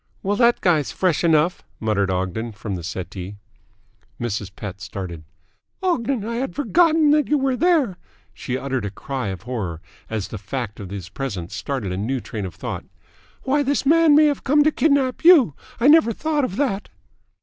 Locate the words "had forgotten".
6.37-7.11